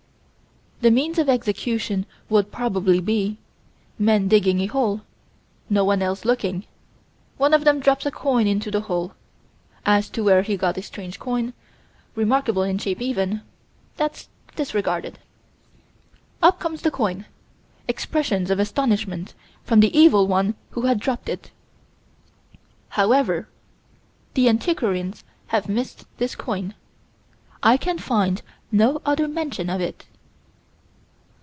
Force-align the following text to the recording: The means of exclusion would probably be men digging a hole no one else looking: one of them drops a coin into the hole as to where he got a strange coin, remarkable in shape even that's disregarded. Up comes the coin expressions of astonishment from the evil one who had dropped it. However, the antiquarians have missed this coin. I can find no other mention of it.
The 0.83 0.89
means 0.89 1.19
of 1.19 1.29
exclusion 1.29 2.07
would 2.27 2.51
probably 2.51 2.99
be 2.99 3.37
men 3.99 4.27
digging 4.27 4.59
a 4.61 4.65
hole 4.65 5.01
no 5.69 5.85
one 5.85 6.01
else 6.01 6.25
looking: 6.25 6.65
one 7.37 7.53
of 7.53 7.65
them 7.65 7.79
drops 7.79 8.03
a 8.07 8.09
coin 8.09 8.47
into 8.47 8.71
the 8.71 8.81
hole 8.81 9.13
as 9.85 10.09
to 10.09 10.23
where 10.23 10.41
he 10.41 10.57
got 10.57 10.79
a 10.79 10.81
strange 10.81 11.19
coin, 11.19 11.53
remarkable 12.15 12.63
in 12.63 12.79
shape 12.79 12.99
even 12.99 13.41
that's 13.95 14.27
disregarded. 14.55 15.19
Up 16.41 16.57
comes 16.59 16.81
the 16.81 16.89
coin 16.89 17.27
expressions 17.87 18.49
of 18.49 18.59
astonishment 18.59 19.35
from 19.63 19.81
the 19.81 19.95
evil 19.95 20.25
one 20.25 20.55
who 20.71 20.87
had 20.87 20.99
dropped 20.99 21.29
it. 21.29 21.51
However, 22.89 23.47
the 24.33 24.49
antiquarians 24.49 25.23
have 25.49 25.69
missed 25.69 26.05
this 26.17 26.33
coin. 26.35 26.73
I 27.61 27.77
can 27.77 27.99
find 27.99 28.41
no 28.71 28.99
other 29.05 29.27
mention 29.27 29.69
of 29.69 29.79
it. 29.79 30.07